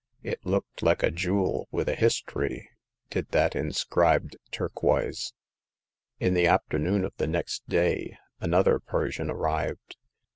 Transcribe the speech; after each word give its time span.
It 0.23 0.43
looked 0.43 0.81
like 0.81 1.03
a 1.03 1.11
jewel 1.11 1.67
with 1.69 1.87
a 1.87 1.93
history, 1.93 2.67
did 3.11 3.29
that 3.33 3.55
inscribed 3.55 4.35
turquoise. 4.49 5.35
In 6.19 6.33
the 6.33 6.47
afternoon 6.47 7.05
of 7.05 7.13
the 7.17 7.27
next 7.27 7.69
day 7.69 8.17
aaoth^^t 8.41 8.49
254 8.49 8.49
Hagar 8.49 8.57
of 8.57 8.63
the 8.63 8.71
Pawn 8.71 8.79
Shop. 8.81 8.87
Persian 8.91 9.29
arrived. 9.29 9.97